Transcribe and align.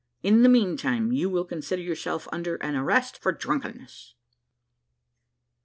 In 0.23 0.41
the 0.41 0.49
meantime, 0.49 1.11
you 1.11 1.29
will 1.29 1.45
consider 1.45 1.83
yourself 1.83 2.27
under 2.33 2.55
an 2.55 2.75
arrest 2.75 3.21
for 3.21 3.31
drunkenness." 3.31 4.15